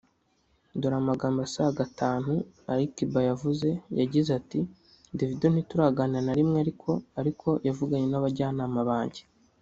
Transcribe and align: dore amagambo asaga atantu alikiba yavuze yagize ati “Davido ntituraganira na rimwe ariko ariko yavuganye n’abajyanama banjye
dore 0.79 0.95
amagambo 1.01 1.39
asaga 1.47 1.79
atantu 1.89 2.33
alikiba 2.71 3.19
yavuze 3.29 3.69
yagize 3.99 4.29
ati 4.39 4.59
“Davido 5.17 5.47
ntituraganira 5.49 6.21
na 6.25 6.33
rimwe 6.39 6.57
ariko 6.63 6.89
ariko 7.21 7.47
yavuganye 7.67 8.07
n’abajyanama 8.09 8.79
banjye 8.89 9.21